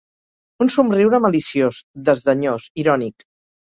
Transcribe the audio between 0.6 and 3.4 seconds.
Un somriure maliciós, desdenyós, irònic.